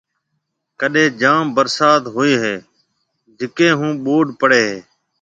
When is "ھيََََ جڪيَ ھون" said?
2.43-3.91